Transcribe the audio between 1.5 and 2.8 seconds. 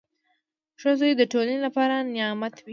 لپاره نعمت وي.